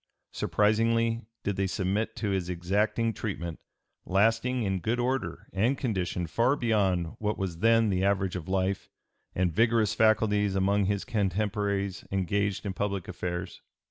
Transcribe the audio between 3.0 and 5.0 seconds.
treatment, lasting in good